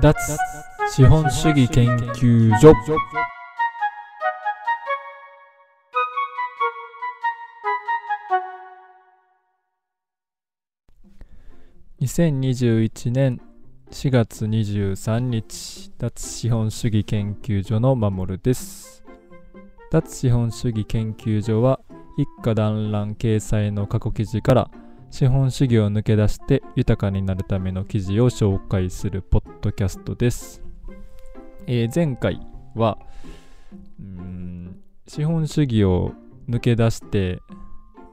[0.00, 0.14] 脱
[0.94, 2.72] 資本主義研究所。
[12.00, 13.40] 2021年
[13.90, 19.02] 4月23日脱資本主義研究所の守です。
[19.90, 21.80] 脱資本主義研究所は
[22.16, 24.70] 一家団らん掲載の過去記事から
[25.10, 30.62] 資本主義を抜け出して豊かになるための記事を紹介するポッドキャストです。
[31.66, 32.40] えー前回
[32.74, 32.98] は
[33.98, 36.12] うん資本主義を
[36.48, 37.40] 抜け出して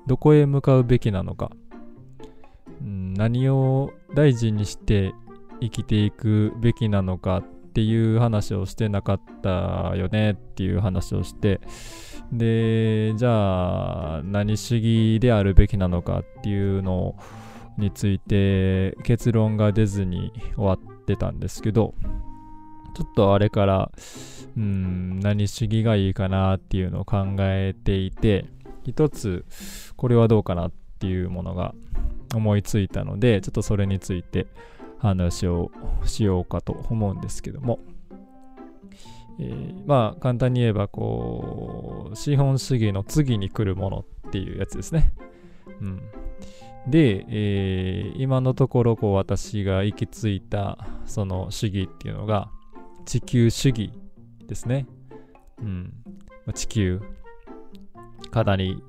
[0.08, 1.52] どこへ向かうべきなのか
[2.82, 5.14] うん何を大事にして
[5.62, 11.60] 生きていくべきなのかっていう話をしてなかったよねっていう話をして
[12.32, 17.16] でじゃあ何主義であるべきなのかっていうの
[17.78, 21.94] について結論が出ずに終わってたんですけど
[22.96, 23.92] ちょっとあれから
[24.58, 28.46] うん何主義がいいかなっていうのを考えていて
[28.86, 29.46] 一つ
[29.98, 31.74] これはどうかなっていうものが
[32.34, 34.48] 思いついたのでちょっとそれについて
[35.00, 35.72] 話を
[36.06, 37.80] しようかと思うんですけども。
[39.40, 45.14] えーまあ簡単に言えばこう資本主義の次に来るものっていうやつですね。
[45.82, 46.02] うん、
[46.88, 52.50] で、えー今のところこう私が行き着いたその主義っていうのが
[53.06, 53.92] 地球主義
[54.48, 54.88] ですね。
[55.60, 55.94] うん
[56.54, 57.02] 地球
[58.32, 58.82] かなり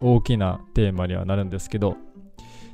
[0.00, 1.96] 大きなテーマにはなるんですけど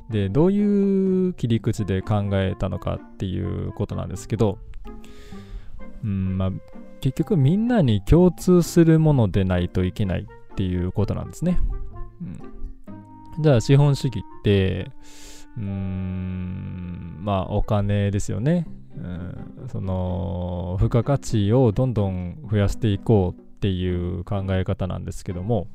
[0.09, 4.57] でどういう切り口で考えたのかっていうことなんですけど、
[6.03, 6.51] うんまあ、
[7.01, 11.59] 結局みんなに共通するものでないといけないっていうことなんですね。
[12.21, 12.25] う
[13.39, 14.91] ん、じゃあ資本主義って
[15.57, 18.67] うんまあお金ですよね。
[18.95, 25.67] うん、その付加価値をどんどん増やしていこうっていう考え方なんですけども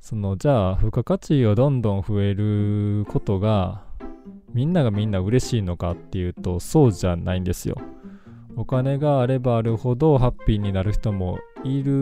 [0.00, 3.82] そのじゃあ付加価値をどんどん増えることが
[4.52, 7.76] みんながみんな嬉しいのかっていうとそうじゃないんですよ。
[8.58, 11.92] お金があればあるほどハッピーになる人もいる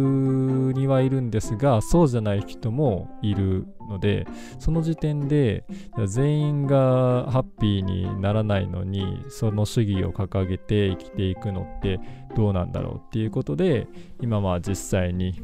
[0.72, 4.26] にはいるんですがそうじゃない人もいるので
[4.58, 5.66] その時点で
[6.06, 12.00] 全員がハッピーにならないのにその主義を掲げて生きていくのって
[12.34, 13.86] どうなんだろうっていうことで
[14.22, 15.38] 今まあ実際に、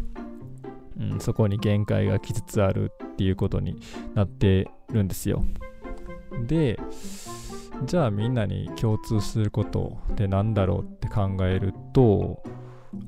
[0.98, 3.76] うん、そこに限界が来つつあるっていうことに
[4.14, 5.44] なってるんですよ。
[6.46, 6.78] で
[7.86, 12.42] じゃあみんなに共通することって何だろうって考えると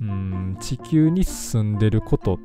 [0.00, 2.38] うん地球に住んでること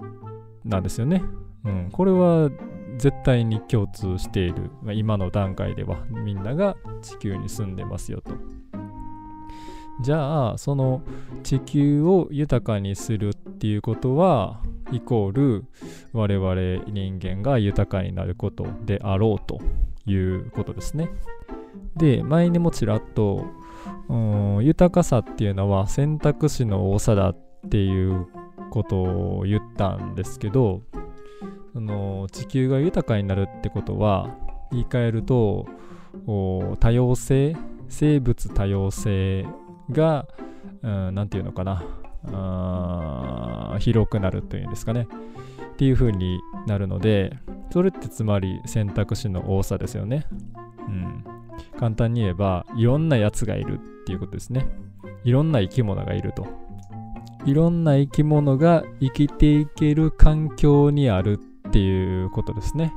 [0.63, 1.23] なんですよね。
[1.66, 2.50] うん、これは
[2.97, 8.34] 絶対に共通している、まあ今の段階ではみんなが地球に住んでますよと。
[10.01, 11.01] じゃあその
[11.44, 14.61] 地球を豊かにするっていうことは
[14.91, 15.66] イコール
[16.13, 19.59] 我々人間が豊かになることであろうと
[20.06, 21.09] いうことですね。
[21.96, 23.46] で前にもちらっと
[24.09, 27.38] うん豊かさっていうのは選択肢の多さだっ
[27.69, 28.28] ていう
[28.72, 30.81] ことを言ったんですけど
[31.74, 34.35] その地球が豊かになるってことは
[34.72, 35.68] 言い換えると
[36.79, 37.56] 多様性
[37.88, 39.46] 生物多様性
[39.91, 40.28] が
[40.81, 41.84] 何て言うのかな
[43.79, 45.08] 広くなるというんですかね
[45.74, 47.38] っていう風になるので
[47.72, 50.25] それってつまり選択肢の多さですよね。
[50.88, 51.38] うん
[51.78, 54.68] 簡単に言えばいろんなやつがいるっていうことですね。
[55.24, 56.47] いろんな生き物がいると。
[57.46, 62.94] いろんな生き物が生きていける環境にあるっていうことですね。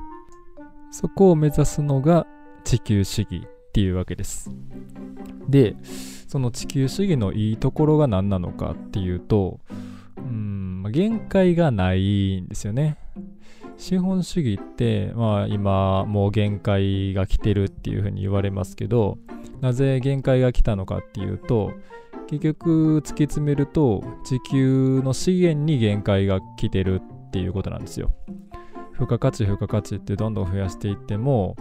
[0.90, 2.26] そこを目指すのが
[2.64, 4.50] 地球主義っていうわけです。
[5.48, 5.76] で
[6.28, 9.60] その地球主義のいいところが何なのかっていうと
[10.16, 12.96] うん限界がないんですよね。
[13.82, 19.18] 資本主義って、まあ、今もう限界が来てるっていうふうに言われますけど
[19.60, 21.72] なぜ限界が来たのかっていうと
[22.28, 28.12] 結局突き詰めると地球の資源に限界が来てるっていうことなんですよ。
[28.92, 31.56] 付加価値付加価値ってどんどん増やしていっても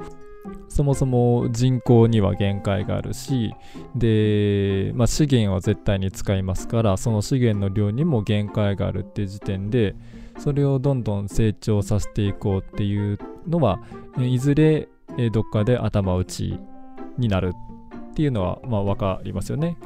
[0.70, 3.52] そもそも人口には限界があるし
[3.96, 9.96] で、まあ、資源は絶対に使いますからその資源の量にも限界があるって時点で
[10.38, 13.80] それをどんどん成長させていこうっていうのは
[14.20, 14.88] いずれ
[15.32, 16.60] どっかで頭打ち
[17.18, 17.54] になる
[18.12, 19.78] っていうのはまあ分かりますよね。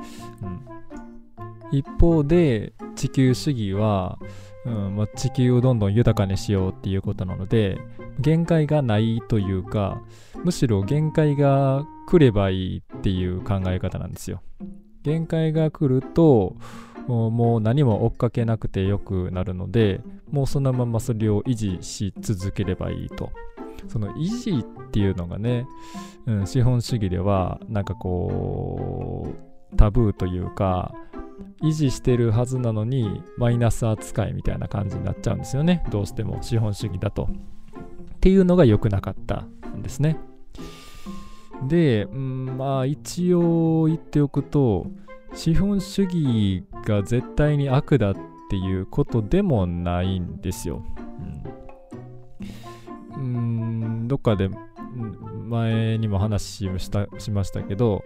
[0.41, 4.17] うん、一方で地球主義は、
[4.65, 7.77] うんまあ、地球をどんどん豊かにしようっていうことなので
[8.19, 10.01] 限界がないというか
[10.43, 14.41] むしろ限界が来ればいいっていう考え方なんですよ。
[15.03, 16.55] 限界が来ると
[17.07, 23.31] もう何も追っかけなくてよくなるのでもうそのままそれを維持し続ければいいと。
[23.87, 25.67] その維持っていうのがね、
[26.25, 29.27] うん、資本主義ではなんかこ
[29.73, 30.93] うタブーというか
[31.61, 35.83] 維持してるはずなのにマイナス扱いみたいな感じになっちゃうんですよね。
[35.91, 37.29] どうしても資本主義だと。
[38.15, 40.17] っていうのが良くなかったんですね。
[41.67, 44.87] で、うん、まあ一応言っておくと
[45.35, 48.13] 資本主義が絶対に悪だっ
[48.49, 50.83] ていうことでもないんですよ。
[53.15, 54.49] うん、どっかで
[55.47, 58.03] 前にも話したしましたけど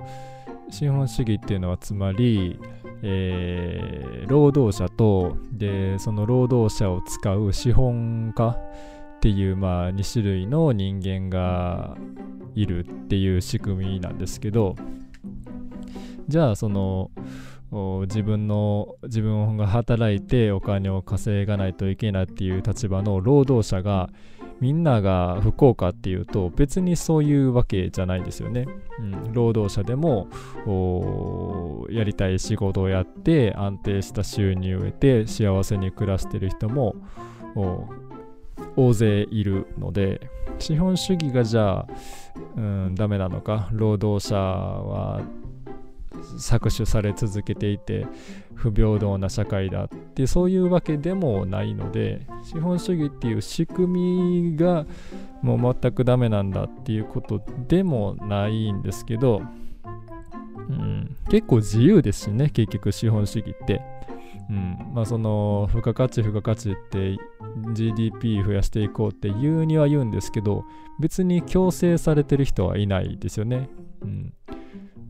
[0.69, 2.59] 資本主義っていうのはつまり、
[3.01, 11.97] えー、労働者とでその労働者を使う資本家っていう、まあ、2種類の人間が
[12.55, 14.75] いるっていう仕組みなんですけど
[16.29, 17.11] じゃあその
[18.03, 24.09] 自分の自分が働いてお金を稼がないといけないっていう立場の労働者が
[24.59, 28.67] みんなが不幸かっていうと別にそういうわけじゃないですよね。
[28.99, 30.27] うん、労働者でも
[31.89, 36.95] やりたい仕事をやって安定した収入を得て幸せに暮らしてる人も
[38.75, 40.29] 大勢いるので
[40.59, 41.87] 資本主義がじゃあ、
[42.57, 43.69] うん、ダメなのか？
[43.71, 45.21] 労働者は
[46.37, 48.07] 搾取され続けていて
[48.55, 54.85] 不平等な社会だってそういうわけでもないので資本主義っていう仕組みが
[55.41, 59.41] もう全くダメなんだっていうことでもないんですけど、
[60.69, 63.81] うん、結構自由ですしね結局資本主義って。
[64.49, 67.17] うん、まあその付加価値付加価値って
[67.73, 70.65] GDP 増やしていこうって言うには言うんですけど
[70.99, 73.69] 別に強制されてる人はいないですよね。
[74.01, 74.33] うん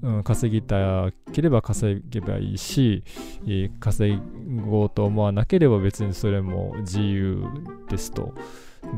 [0.01, 3.03] うん、稼ぎたければ稼げばいいし、
[3.45, 4.19] えー、稼
[4.65, 7.43] ごうと思わなければ別にそれも自由
[7.89, 8.33] ですと。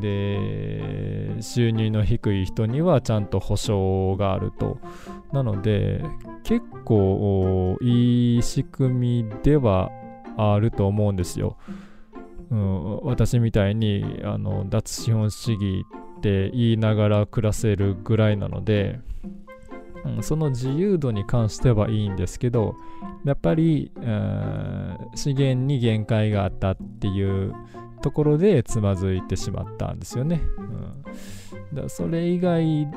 [0.00, 4.78] で、収入の低い人にはちゃんと保証があると。
[5.32, 6.04] なので、
[6.44, 9.90] 結構いい仕組みでは
[10.36, 11.56] あると思うんですよ。
[12.50, 15.84] うん、私みたいにあの脱資本主義
[16.18, 19.00] って言いながら暮らせるぐらいなので、
[20.04, 22.74] うん、その自由度に関してはいいんですけど
[23.24, 23.92] やっぱり、
[25.14, 27.54] 資源に限界があったっていう
[28.02, 30.42] ところでつまずいてしまったんですよね。
[31.72, 32.88] うん、だそれ以外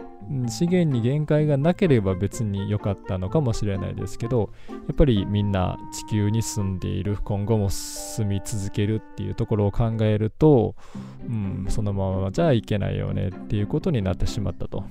[0.47, 10.75] 資源に限界がなければ別に良かったのかもしれないですけどやっぱりみんな地球に住んでいる今後も住み続けるっていうところを考えると、
[11.27, 14.83] うん、そのままじゃいけないよねっていうことになってしまったと。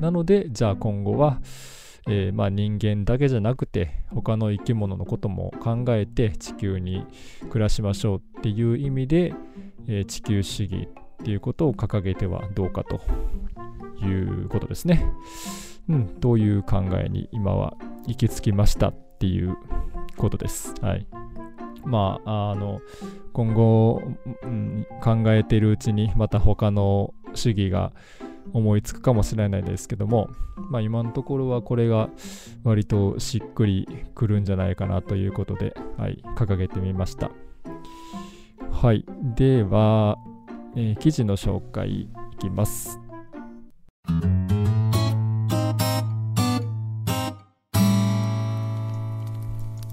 [0.00, 1.40] なので、じゃあ今後は、
[2.08, 7.06] えー、まあ、人間だけじゃなくて他の生き物のことも考えて地球に
[7.50, 9.32] 暮らしましょうっていう意味で、
[9.86, 10.88] えー、地球主義
[11.22, 13.00] っていうことを掲げてはどうかと
[14.04, 15.06] いうことですね。
[15.88, 17.74] うん、という考えに今は
[18.08, 19.56] 行き着きましたっていう
[20.16, 20.74] ことです。
[20.82, 21.06] はい。
[21.84, 22.80] まあ、あの、
[23.32, 24.02] 今後、
[24.42, 27.92] うん、考えているうちにまた他の主義が
[28.52, 30.28] 思いつくかもしれないですけども、
[30.70, 32.10] まあ、今のところはこれが
[32.64, 33.86] 割としっくり
[34.16, 37.30] くるんじゃないかなということで、はい、掲げてみました。
[38.72, 39.04] はい、
[39.36, 40.18] では、
[40.74, 42.98] えー、記事の紹介いきます。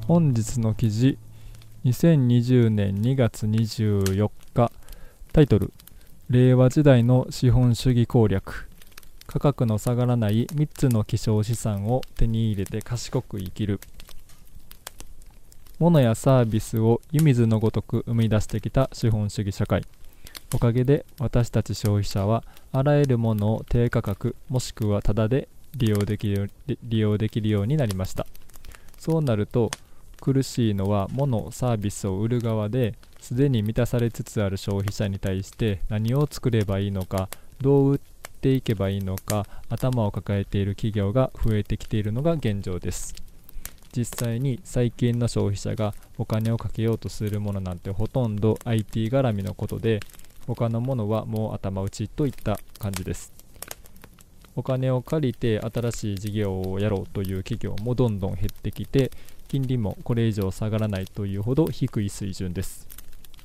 [0.07, 1.17] 本日の記事
[1.85, 4.71] 2020年2月24日。
[5.31, 5.71] タイトル
[6.29, 8.69] 令和時代の資本主義攻略。
[9.27, 13.81] 価格の下がらない3つの希少資産を手に入れて賢く生きる。
[15.77, 19.83] 物やサービスを湯水のごとく生み出してきた資本主義社会。
[20.51, 26.49] おかげで私たち消費者はあらゆるものを低価格もしくはタダで利用できる
[26.83, 28.25] 利用できるようになりました。
[28.97, 29.69] そうなると
[30.19, 37.29] 苦しいのは物サービスを売る側ですでに満たされつつある消費者に対して何を作ればいいのか
[37.61, 37.99] どう売っ
[38.41, 43.13] ていけばいいのか頭を抱えている企業が増えてきているのが現状です。
[43.95, 49.99] 実際に最近の消費者がお金をかけようとするものなんてほとんど IT 絡みのことで
[50.55, 53.31] 他のものはもう頭打ちといった感じです。
[54.55, 59.11] お金を借りて新しい事業をやろうという企業もどんどん減ってきて
[59.47, 62.87] 金利もこれ以上下がらないというほど低い水準です。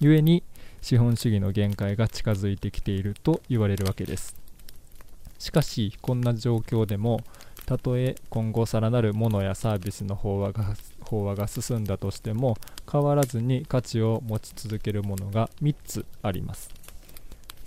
[0.00, 0.42] 故に
[0.80, 4.34] 資本主義の限界が近づいてきていると言われるわけです。
[5.38, 7.20] しかしこんな状況でも
[7.66, 12.56] たとえ今後さらなるものやサービスの飽和が飽和が進んだとしても
[12.90, 16.83] 変わらずに価値を持ち続けるものが3つあります。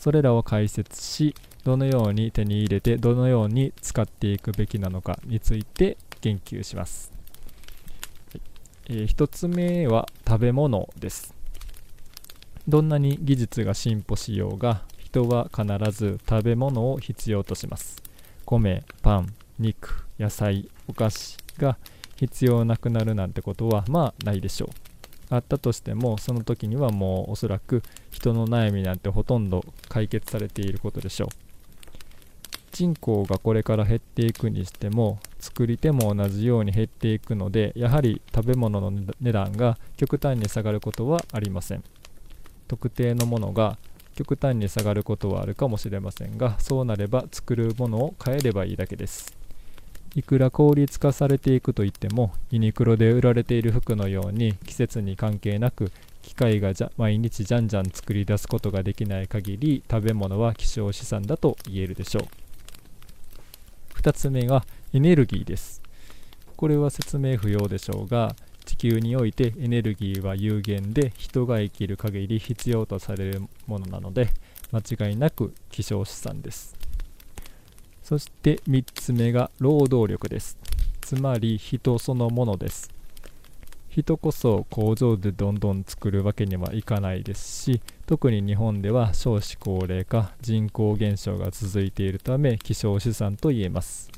[0.08, 1.36] それらを解説し
[1.66, 7.12] どのように手に入れてどのように使っていくべきなのかについて言及します、
[8.32, 8.42] はい。
[8.86, 11.36] えー、1つ目は食べ物です。
[12.70, 18.02] どんなに技術が進歩しようが人は必ず食べ物を必要とします。
[18.46, 21.78] 米パン肉野菜お菓子が
[22.16, 24.87] 必要なくなるなんてことはまあないでしょう。
[25.30, 31.30] あったとしてもその時にはもうおそらく人の悩みなんてほとんど解決されていることでしょう。
[32.72, 41.84] 人口がこれから減っていくにしても作り手も同じように減っていくのでやはり食べ物の値段が極端に下がることはありません。
[42.68, 43.78] 特定のものが
[44.16, 49.37] 極端に下がることはあるかもしれませんがそうなれば作るものを変えればいいだけです。
[50.18, 55.92] いくら効率化されていくといってもユニクロで売られている服のように季節に関係なく
[56.24, 62.24] 機械がじゃ毎日じゃんじゃん作り出すことができない限り食べ物は希少資産だと言えるでしょう。
[64.00, 65.84] 2つ目がエネルギーです。
[66.56, 74.30] これは説明不要でしょうが地球においてエネルギーは有限で人が生きる限り必要とされるものなので
[74.72, 76.77] 間違いなく希少資産です。
[78.08, 80.58] そして3つ目が労働力です。
[81.02, 82.90] つまり人そのものです。
[83.90, 94.10] 人こそ工場でどんどん作るわけにはいかないですし特に日本では少子高齢化人口減少が続いているため希少資産と言えます。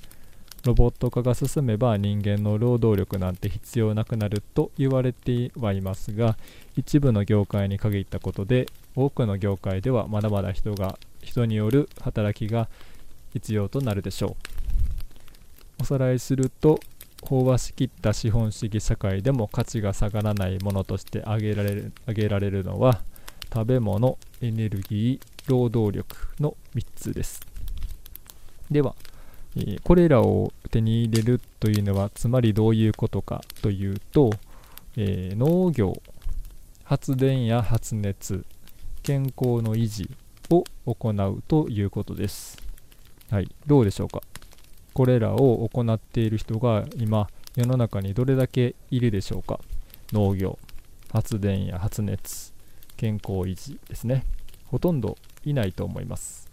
[0.66, 6.38] ロボット化が進めば人間の労働力なんて必要なくなると言われてはいますが
[6.78, 12.70] 一部の業界に限ったことで多くの業界ではまだまだ人が人による働きが
[13.34, 14.36] 必要となるでしょう
[15.82, 16.80] おさらいすると
[17.24, 23.02] 飽和しきった資本主義社会でも価値が下がらないものとして挙げられる挙げられるのは
[23.54, 27.42] 食べ物エネルギー労働力の3つです
[28.70, 28.96] では
[29.84, 34.30] これらを手に入れるというのはつまりどういうことかというと、
[34.96, 36.02] えー、農業
[36.84, 38.46] 発電や発熱
[39.02, 40.10] 健康の維持
[40.52, 42.69] を行うということです。
[43.32, 44.22] はい、どうでしょうか？
[44.94, 49.60] これらを行っている人が今世の中にどれだけいるでしょうか？
[50.12, 50.58] 農業
[51.12, 52.52] 発電や発熱
[52.98, 54.26] 健康維持ですね。
[54.66, 56.50] ほとんどいないと思います。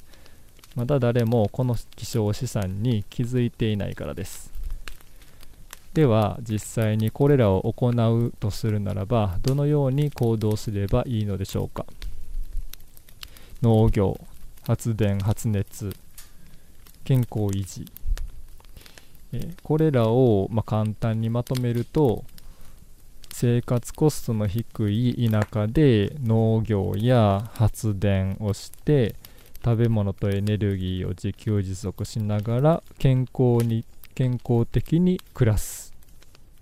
[0.74, 4.52] まだ誰もこの希少資産に気づいていないからです。
[5.94, 11.86] では実際にこれらを行うとするならばどのように行動すればいいのでしょうか？
[13.62, 14.20] 農業
[14.66, 15.96] 発電発熱
[17.06, 17.86] 健康維持。
[19.32, 22.24] えこれらを、ま簡単にまとめると
[23.32, 29.14] 生活コストの低い田舎で農業や発電をして
[29.64, 33.84] 食べ物とエネルギーを自給自足しながら健康に
[34.16, 35.94] 健康的に暮らす。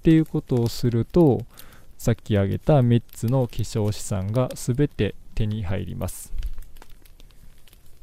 [0.01, 1.41] っていうことをすると
[1.97, 6.35] さっき挙げた3つの希少資産が全て手に入ります。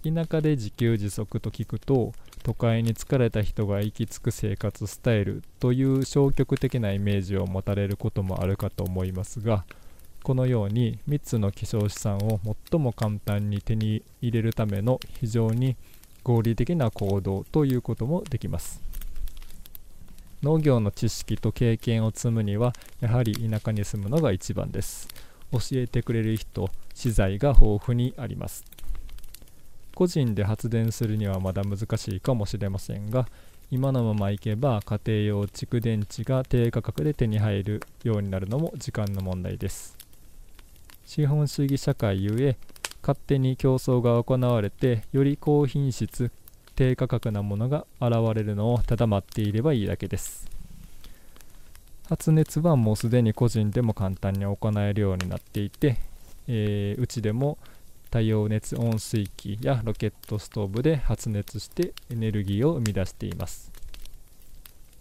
[0.04, 9.64] 田舎で自給自足と聞くと都会に疲れた人が行き着く生活スタイルという消極的なイメージを持たれることもあるかと思いますが
[10.24, 15.76] このように3つの希少資産を最も簡単に手に入れるための非常に
[16.24, 18.82] 合理的な行動ということもできます。
[20.44, 25.08] 農業の知識と経験を積むにはやはり田舎に住むのが一番です。
[25.52, 28.64] 教えてくれる人資材が豊富にあります。
[30.02, 33.28] 個人で発電するにはまだ難しいかもしれませんが
[33.70, 39.96] 今のままいけば家庭用蓄電池が低価格で手に入るようになるのも時間の問題です。
[41.06, 42.58] 資本主義社会ゆえ
[43.04, 46.32] 勝手に競争が行われてより高品質
[46.76, 50.50] 低価格なものが現れるのをただ待っていればいいだけです。
[52.10, 55.98] 発熱はもうすでに個人でも簡単に行えるようになっていて、
[56.48, 57.60] えー、うちでも
[58.12, 63.72] 太陽熱温水器やロケットストーブで発熱してエネルギーを生み出しています。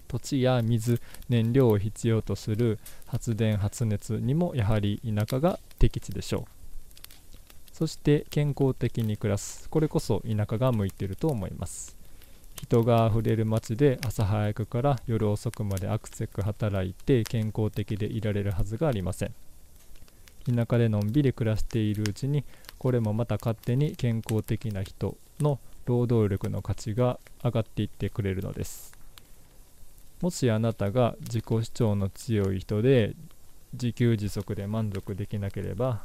[0.07, 6.45] 土地や水燃料を必要とする発電発熱にもやはり田舎が適地でしょう。
[7.73, 9.69] そして健康的に暮らす。
[9.69, 11.97] これこそ田舎が向いていると思います。
[12.55, 19.35] 人があふれる街で朝早くから夜遅くまでアクセク働いて健康的でいられるはずがありません。
[20.47, 22.45] 田舎でのんびり暮らしているうちに
[22.81, 28.97] これもまた勝手に健康的な人の労働力の価値が上がっていってくれるのです。
[30.23, 33.15] もしあなたが自己主張の強い人で
[33.75, 36.01] 自給自足で満足できなければ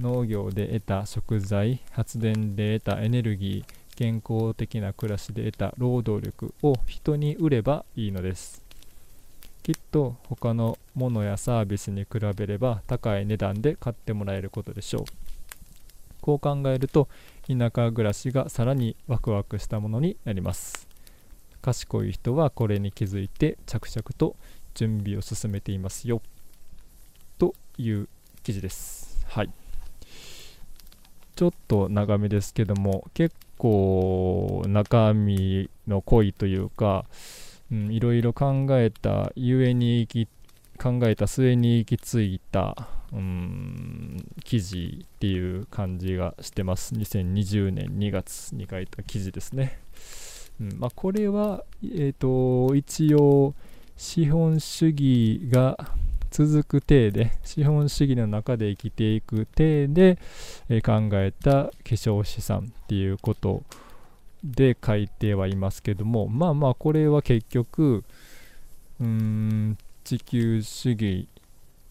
[0.00, 8.64] 農業で得た食材発電で得たエネルギー健康的な暮らしで得た労働力を人に売ればいいのです。
[9.62, 15.33] きっと他のものやサービスに比べれば高い値段で買ってもらえることでしょう。
[16.24, 17.06] こう考えると
[17.46, 20.88] 田舎暮らしがさらにワクワクしたものになります。
[21.60, 24.34] 賢い人はこれに気づいて着々と
[24.72, 26.22] 準備を進めていますよ。
[27.36, 28.08] という
[28.42, 29.22] 記事です。
[29.26, 29.50] はい。
[31.36, 37.04] ちょっと長めですけども結構中身の濃いというか、
[37.70, 40.08] いろいろ考えたゆえに
[40.78, 46.94] 考えた末に行き着いた、うん、記事っていう感じがしてます。
[46.94, 49.78] 2020年2月に書いた記事ですね。
[50.60, 53.54] うんまあ、これは、えーと一応
[53.96, 55.78] 資本主義が
[56.30, 60.18] 続く体で資本主義の中で生きていく体で、
[60.68, 63.62] え考えた化粧資産っていうこと
[64.42, 68.04] で書いてはいますけどもまあまあこれは結局
[69.00, 71.28] うん地球主義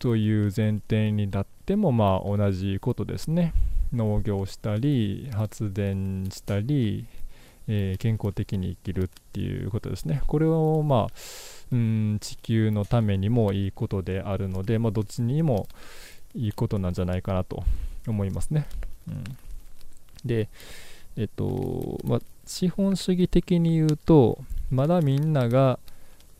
[0.04, 3.54] という前提になってもまあ同じことですね。
[3.94, 7.06] 農業したり発電したり、
[7.70, 10.22] えー、健康的に生きるっていうことですね。
[10.28, 11.14] これをまあ
[11.72, 15.70] うん地球のためにもいいことであるので、まあ、どっちにも
[16.36, 17.64] いいことなんじゃないかなと
[18.06, 18.68] 思いますね。
[19.08, 19.24] うん、
[20.26, 20.50] で、
[21.16, 24.38] えっと、まあ、資本主義的に言うと、
[24.70, 25.80] まだみんなが、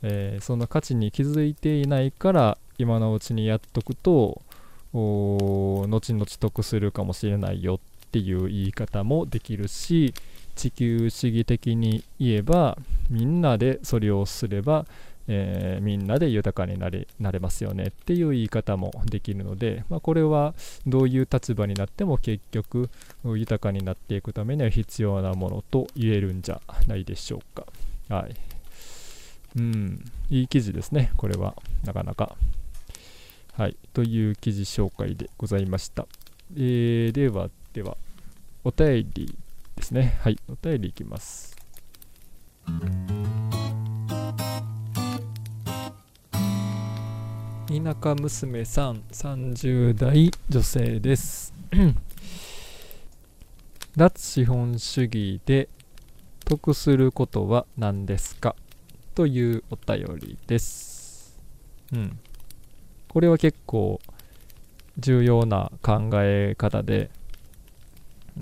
[0.02, 4.42] えー、その価値に気づいていないから今のうちにやっとくと
[4.92, 10.14] 後々得するかもしれないよっていう言い方もできるし
[10.54, 12.78] 地球主義的に言えば
[13.10, 14.86] みんなでそれをすれば
[15.26, 20.54] えー、みんなで豊かになれなれますよねっていう言い方もできるので、まあ、これは
[20.86, 22.90] どういう立場になっても結局
[23.24, 27.66] 豊かになっていくためには必要なものと言えるんじゃないでしょうか。
[28.08, 28.34] はい。
[29.56, 31.54] うん、いい記事ですね、これは。
[31.84, 32.36] なかなか。
[33.56, 33.76] はい。
[33.92, 36.06] という記事紹介でございました。
[36.56, 37.96] えー、では、では、
[38.64, 39.36] お便り
[39.76, 40.18] ですね。
[40.22, 40.38] はい。
[40.48, 41.54] お便りいきます。
[47.68, 51.52] 田舎娘さん30代女性です
[53.96, 55.68] 脱資本主義で
[56.44, 58.54] 得することは何ですか？
[59.14, 61.38] というお便りです
[61.92, 62.18] うん
[63.14, 64.00] これは結構
[64.98, 67.10] 重要な考え方で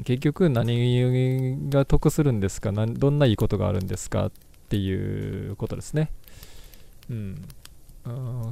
[0.05, 4.33] 結局何が得するんですかどんないいことがあるんですかっ
[4.71, 6.11] ていうことですね。
[7.11, 7.43] うん。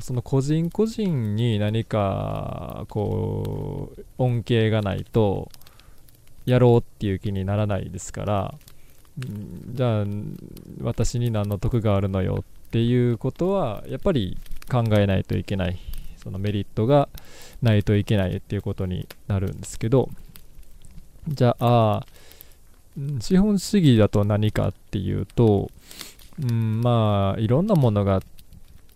[0.00, 5.50] その個人個人に何かこう恩恵がないと
[6.44, 8.54] やろうっていう気にならないですから、
[9.18, 10.04] じゃあ
[10.83, 14.37] 私に何の得があるのよっていうことはやっぱり
[14.70, 15.78] 考えないといけない。
[16.22, 17.09] そのメリットが
[17.62, 20.11] ないといけないっていうことになるんですけど
[21.28, 22.04] じゃあ
[23.20, 25.70] 資本主義だと何かっていうと、
[26.42, 28.20] うん、まあいろんなものが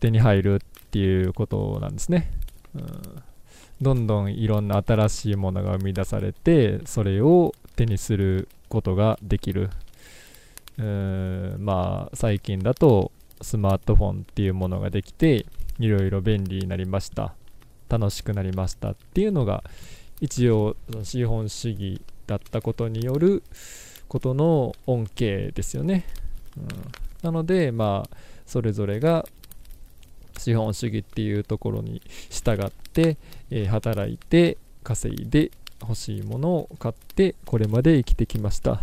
[0.00, 0.58] 手に入るっ
[0.90, 2.30] ていうことなんですね。
[2.74, 3.22] うん、
[3.80, 9.70] どんどんいろんな新しいものが生み出されてそれを手にすることができる。
[10.76, 15.46] うんまあ最近だとスマートフォンっていうものができて
[15.78, 17.34] いろいろ便利になりました。
[17.88, 19.62] 楽しくなりましたっていうのが
[20.20, 23.42] 一応資本主義だったことによる
[24.08, 26.04] ことの恩恵ですよね、
[26.56, 26.66] うん、
[27.22, 29.26] なのでまあそれぞれが
[30.38, 33.16] 資本主義っていうところに従って、
[33.50, 38.80] えー、働いて稼いで欲しいものを買ってこれまで生きてきました。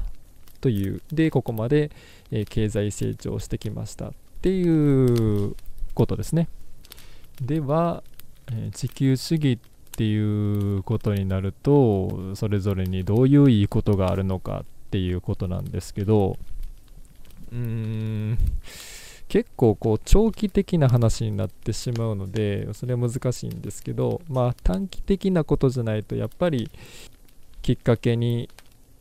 [0.62, 1.02] という。
[1.12, 1.92] でここまで、
[2.32, 5.56] えー、経済成長してきましたっていう
[5.94, 6.48] ことですね。
[7.40, 8.04] では、
[8.52, 9.58] えー、地球主義っ
[9.92, 16.38] ていうことになるとそれぞれにどういういいことがあるのかっていうことなんですけど
[17.52, 18.38] うーん
[19.28, 26.70] 結構こう長期的な話になってしまうのでそれは難しいんですけどまあ短期的なことじゃないとやっぱり
[27.62, 28.50] きっかけに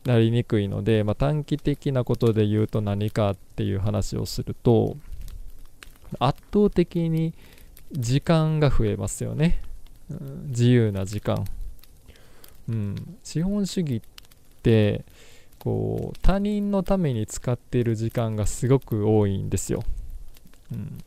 [0.05, 4.97] なりにくいので、まあ、短期的なことで言うと何かっていう話をすると
[6.19, 7.33] 圧倒的に
[7.91, 9.61] 時間が増えますよね、
[10.09, 11.45] うん、自由な時間。
[12.69, 13.17] うん。
[13.23, 14.01] 資本主義っ
[14.61, 15.03] て
[15.59, 19.83] こう他人のために使っている時間がすごく多いんですよ。
[20.71, 20.97] うん。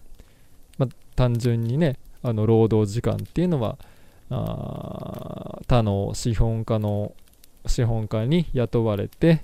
[0.78, 3.78] ま、単純にねあの労働時間っていうのは
[4.30, 7.12] あ他の資本家の
[7.66, 9.40] 資本家に雇われて、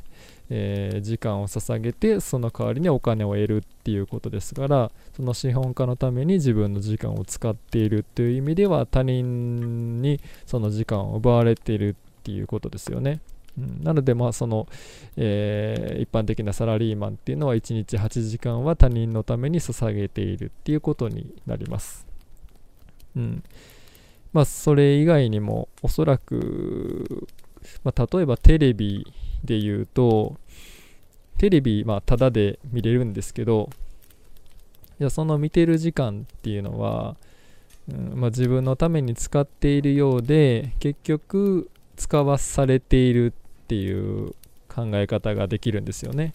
[0.52, 13.20] えー、時間を捧げてその代わりにお金を得るっていうことですからその資本家のために自分の時間を使っているという意味では他人にその時間を奪われているっていうことですよね。
[13.58, 14.68] うん、なのでまあその、
[15.16, 22.06] えー、一般的なサラリーマンっていうのは1日8時間は他人のために捧げているっていうことになります。
[23.16, 23.42] うん
[24.32, 27.26] まあ、それ以外にもおそらく、
[27.82, 29.04] まあ、例えばテレビ
[29.44, 30.36] で言うと
[31.38, 33.70] テレビまあタダで見れるんですけど
[34.98, 37.16] いやその見てる時間っていうのは、
[37.90, 44.34] うんまあ、自分のために使っているようで結局使わされているっていう
[44.68, 46.34] 考え方ができるんですよね。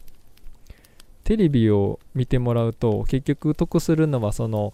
[1.23, 4.73] テレビを見てもらうと結局得するのはその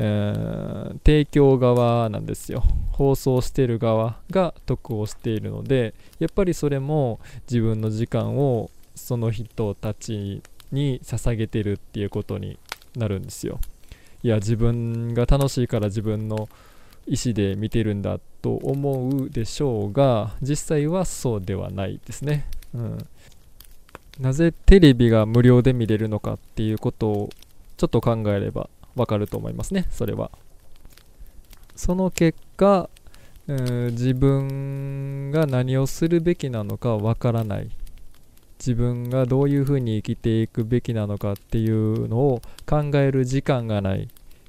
[0.00, 2.62] え、提供側なんですよ。
[2.92, 12.58] 放送してる側が得をしているのでやっぱりそれも自分の時間をその人たちに捧げてるっていうことに
[12.96, 13.60] なるんですよ。
[14.22, 16.48] いや自分が楽しいから自分の
[17.06, 22.98] 意思で見てるんだと思うでしょうが実際はそうではないですね、うん、
[24.20, 27.30] なぜテレビが無料で見れるのかっていうことを
[27.76, 30.30] ちょっと考えればわかると思いますねそれは。
[31.74, 32.90] その結果、
[33.46, 37.70] えー、自分が何をするべきなのかわからない。
[38.58, 44.08] 自分がどういうふうに生きていくべきなのかっていうのを考える時間がない。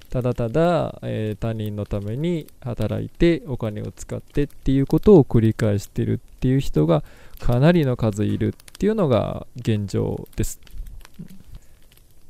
[0.10, 7.04] ただただ、えー、他人のために働いてお金を使ってっていうことを繰り返してるっていう人が
[7.40, 10.60] かなりの数いるっていうのが現状です。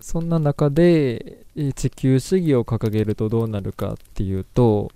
[0.01, 4.91] そんな中で地球主義を掲げるとどうなるかっていうと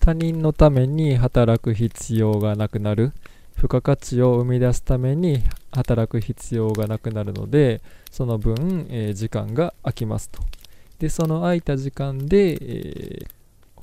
[0.00, 3.12] 他人のために働く必要がなくなる
[3.56, 10.42] 付加価値を生み出すために働く必要がなくなるのでその分、えー、時間が空きますと
[10.98, 13.28] でその空いた時間で、えー、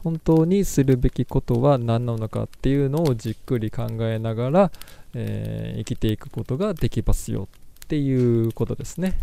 [0.04, 4.72] 本当にするべきことは何なのかっていうのをじっくり考えながら、
[5.14, 7.48] えー、生きていくことができますよ
[7.84, 9.20] っていうことですね。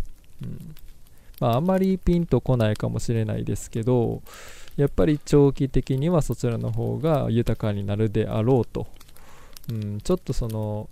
[1.39, 4.21] まあ、あんまりピンとこないかもしれないですけど
[4.77, 8.87] やっぱり長期的にはそちらの方が豊かになるであろうと、
[9.69, 10.87] うん、ちょっとその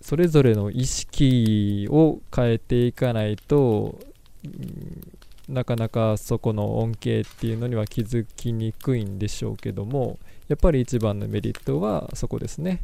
[0.00, 3.98] それぞれの意識を変えていかないと、
[4.44, 12.82] うん、なかなかそこの恩恵っていうのには気づきにくいんでしょうけどもやっぱり一番のメリットはそこですね、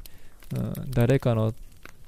[0.55, 1.53] うん、誰かの、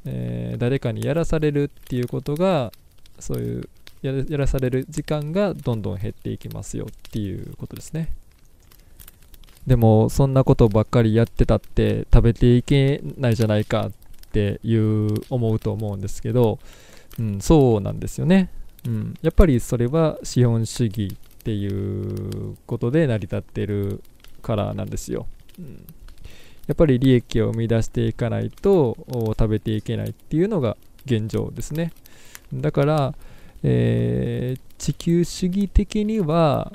[0.04, 2.72] えー、誰かにやらされるっていうことが
[3.18, 3.68] そういう
[4.02, 8.12] やらされる時間がどんどん減っていきますよっていうことですね。
[9.66, 13.92] でもそんなことばっかりやってたって食べていけないじゃないかっ
[14.30, 16.58] ていう思うと思うんですけど、
[17.18, 18.50] うん、そうなんですよね、
[18.86, 24.02] うん、やっぱりそれは資本主義っていうことで成り立ってる
[24.42, 25.26] からなんですよ、
[25.58, 25.86] うん、
[26.66, 31.92] やっぱり利益を生み出していかないと食べていけないっていうのが現状ですね。
[32.60, 33.14] だから、
[33.62, 36.72] えー、地球主義的には、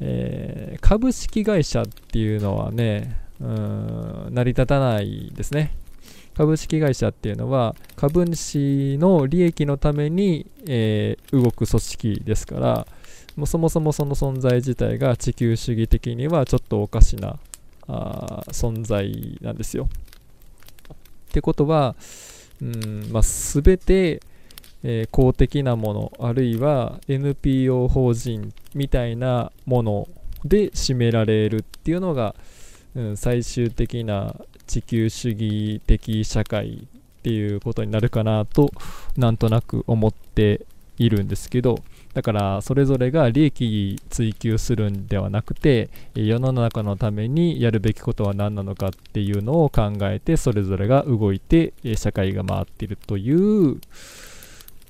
[0.00, 5.74] えー、株式会社っていうのはね、うん成り立たないですね。
[6.34, 12.86] 株式会社っていうのは株主の利益のために、えー、動く組織ですから
[13.36, 17.38] もうそもそもその存在自体が地球主義的にはちょっとおかしな
[17.88, 19.88] あ存在なんですよ。
[21.30, 21.94] ってことは、
[22.62, 24.22] うんまあ、全て
[24.82, 30.08] えー、公的なものあるいは NPO 法人みたいなもの
[30.44, 32.34] で占められるっていうのが、
[32.94, 34.34] うん、最終的な
[34.66, 36.88] 地球主義的社会
[37.20, 38.70] っていうことになるかなと
[39.16, 40.64] なんとなく思って
[40.96, 41.78] いるんですけど
[42.14, 53.80] だからそれぞれが利益追求するんではなくて世の中のためにやるべきことは何なのかっていうのを考えてそれぞれが動いて社会が回っているという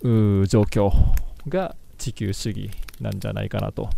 [0.02, 0.92] 状況
[1.48, 3.90] が地球主義なんじゃないかなと。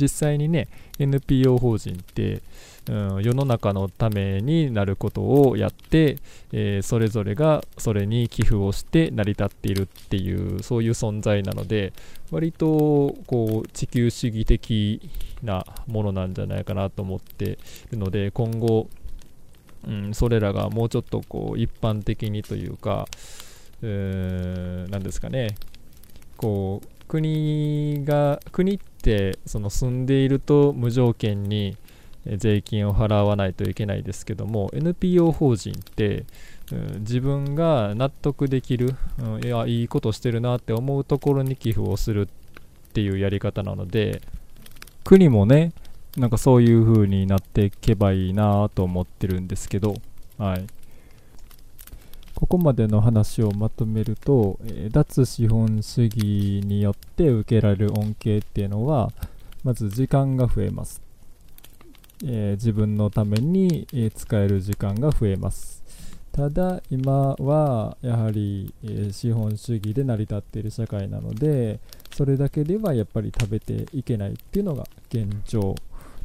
[0.00, 2.42] 実際にね NPO 法人って、
[2.88, 6.16] うん、世の中のためになることをやって、
[6.52, 11.92] えー、それぞれがそれに寄付をして成り立っているっていうそういう存在なので
[12.30, 15.00] 割とこう地球主義的
[15.42, 17.56] なものなんじゃないかなと思ってい
[17.92, 18.88] るので今後、
[19.86, 23.06] うん、それらがもうちょっとこう一般的にというか
[23.82, 25.54] 何ですかね。
[26.36, 31.76] こう国が国ってその住んでいると無条件に
[32.26, 36.24] 税金を払わないといけないですけども NPO 法人って、
[37.00, 44.22] 自分が納得できる、うん、いやいいことしてるなって思うところに寄付をするっていうやり方なので
[45.02, 45.72] 国もね
[46.16, 49.96] なんかそういう風になっていけばいいなと思ってるんですけど
[50.38, 50.66] はい。
[52.40, 59.12] ここまでの話をまとめると、えー、脱資本主義によって受けられる恩恵っていうのは
[59.62, 61.02] まず時間が増えます、
[62.24, 65.80] えー、自分のために、え、使える時間が増えます。
[66.32, 71.80] ただ今はやはり、え資本主義で成り立っている社会なので
[72.14, 75.74] それだけではやっぱり食べていけないっていうのが現状。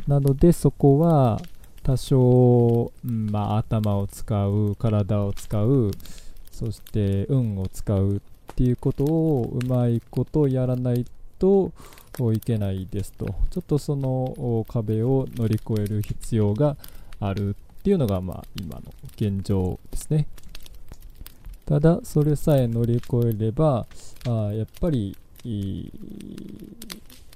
[0.08, 1.42] なのでそこは
[1.86, 5.92] 多少、うんまあ、頭を使う体を使う
[6.52, 11.06] そして運を使うっていうことをうまいことやらない
[11.38, 11.72] と
[12.34, 13.28] いけないですと。
[13.52, 16.76] ちょっとその壁を乗り越える必要が
[17.20, 18.82] あるっていうのが、まあ、今の
[19.16, 20.28] 現状ですね。
[21.68, 23.86] ただそれさえ乗り越えれば
[24.28, 25.16] あやっぱり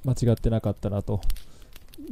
[0.05, 1.21] 間違ってなかったなと。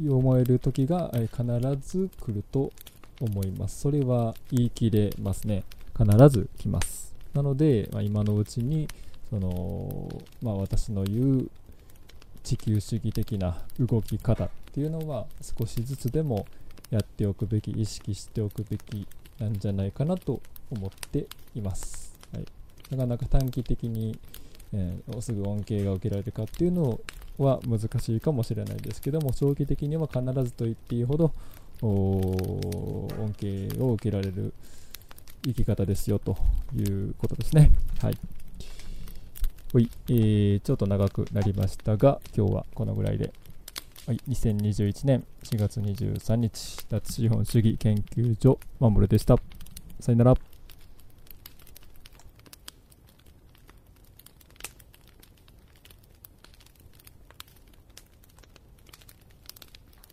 [0.09, 1.43] 思える時が必
[1.81, 2.71] ず来ると
[3.19, 3.81] 思います。
[3.81, 5.63] それは言い切れますね。
[5.97, 7.15] 必ず来ます。
[7.33, 8.87] なので、まあ、今のうちに
[9.29, 10.09] その、
[10.41, 11.49] まあ、私の言う
[12.43, 16.45] 地球主義的な動き方っていうのは少しずつでも
[16.89, 19.07] やっておくべき意識しておくべき
[19.39, 22.45] なんじゃないかなと思っています、はい、
[22.91, 24.17] なかなか短期的に、
[24.73, 27.01] えー、すぐ恩恵が受けられるかっていうのを
[27.37, 31.31] は難しいかもしれないですけども長期的には必ずと言っていいほど
[31.81, 34.53] 恩恵を受けられる
[35.45, 36.37] 生き方ですよと
[36.75, 37.71] いうことですね。
[38.01, 38.17] はい。
[39.71, 43.31] ほい、えー、ちょっと長くなりましたが、今日はこのぐらいで。
[44.07, 49.37] はい、2021年4月23日、脱資本主義研究所、まもるでした。
[49.99, 50.56] さよなら。